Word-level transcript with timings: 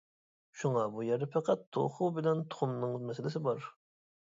شۇڭا 0.61 0.85
بۇ 0.95 1.05
يەردە 1.07 1.27
پەقەت 1.35 1.67
توخۇ 1.77 2.09
بىلەن 2.17 2.43
تۇخۇمنىڭ 2.55 2.99
مەسىلىسى 3.11 3.45
بار. 3.51 3.71